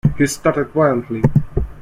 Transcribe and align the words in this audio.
He 0.17 0.25
started 0.25 0.69
violently. 0.73 1.21